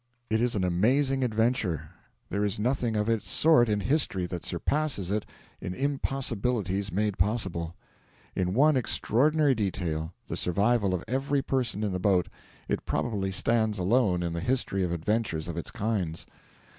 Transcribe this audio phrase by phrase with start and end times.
[0.31, 1.89] It is an amazing adventure.
[2.31, 5.27] There is nothing of its sort in history that surpasses it
[5.61, 7.75] in impossibilities made possible.
[8.35, 12.29] In one extraordinary detail the survival of every person in the boat
[12.67, 16.25] it probably stands alone in the history of adventures of its kinds.